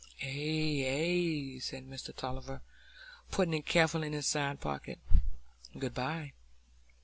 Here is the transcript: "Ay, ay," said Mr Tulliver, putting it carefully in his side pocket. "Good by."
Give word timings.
"Ay, 0.23 0.83
ay," 0.87 1.59
said 1.59 1.87
Mr 1.87 2.11
Tulliver, 2.15 2.61
putting 3.29 3.53
it 3.53 3.67
carefully 3.67 4.07
in 4.07 4.13
his 4.13 4.25
side 4.25 4.59
pocket. 4.59 4.97
"Good 5.77 5.93
by." 5.93 6.33